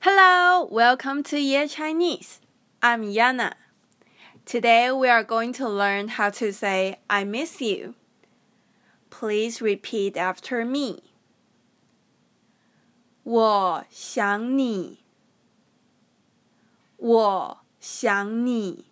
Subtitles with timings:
[0.00, 2.40] Hello, welcome to Year Chinese.
[2.82, 3.54] I'm Yana.
[4.44, 7.94] Today we are going to learn how to say I miss you.
[9.10, 11.02] Please repeat after me.
[13.24, 14.98] 我想你，
[16.96, 18.84] 我想你。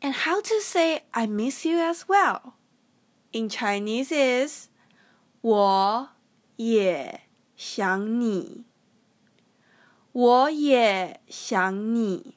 [0.00, 2.54] And how to say I miss you as well?
[3.32, 4.68] In Chinese is
[5.42, 6.08] 我
[6.56, 7.20] 也
[7.60, 8.64] 想你，
[10.12, 12.34] 我也想你。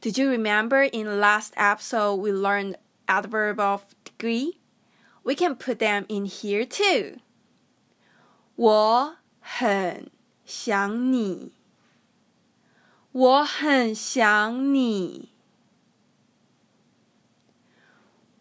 [0.00, 4.58] Did you remember in the last episode we learned adverb of degree?
[5.24, 7.18] We can put them in here too.
[8.54, 10.10] 我很
[10.46, 11.52] 想你，
[13.12, 15.30] 我很想你，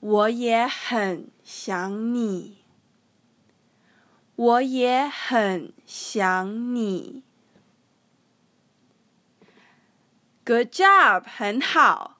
[0.00, 2.57] 我也很想你，
[4.38, 7.22] 我也很想你。
[10.44, 12.18] Good job，很好。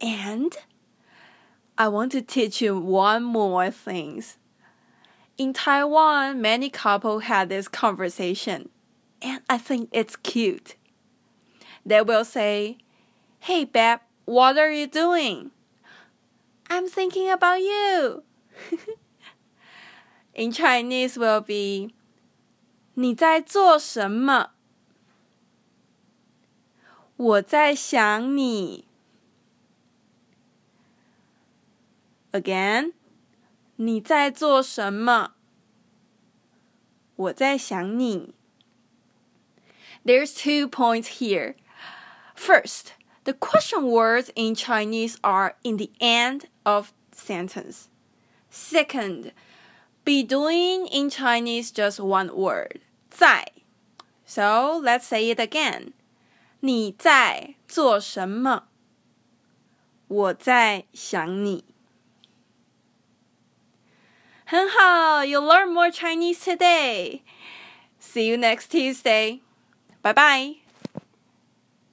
[0.00, 0.52] And
[1.76, 4.36] I want to teach you one more things.
[5.38, 8.68] In Taiwan, many couple had this conversation,
[9.22, 10.74] and I think it's cute.
[11.86, 12.76] They will say,
[13.40, 15.52] "Hey, babe, what are you doing?"
[16.68, 18.24] I'm thinking about you.
[20.34, 21.94] In Chinese will be
[22.94, 24.50] 你在做什么？
[27.16, 28.86] 我在想你。
[32.32, 32.92] Again，
[33.76, 35.32] 你在做什么？
[37.16, 38.34] 我在想你。
[40.04, 41.56] There's two points here.
[42.34, 42.92] First,
[43.24, 47.88] the question words in Chinese are in the end of sentence.
[48.50, 49.32] Second,
[50.04, 53.52] be doing in Chinese just one word, 在.
[54.24, 55.92] So let's say it again.
[56.60, 58.64] 你在做什么？
[60.08, 61.64] 我在想你。
[64.44, 67.22] 很好，You learn more Chinese today.
[68.00, 69.40] See you next Tuesday.
[70.02, 70.63] Bye bye.